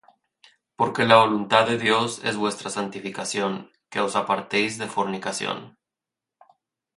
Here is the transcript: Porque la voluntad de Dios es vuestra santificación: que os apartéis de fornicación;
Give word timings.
Porque 0.75 1.05
la 1.05 1.17
voluntad 1.17 1.67
de 1.67 1.77
Dios 1.77 2.21
es 2.23 2.35
vuestra 2.35 2.71
santificación: 2.71 3.69
que 3.91 3.99
os 4.01 4.15
apartéis 4.15 4.79
de 4.79 4.87
fornicación; 4.87 5.77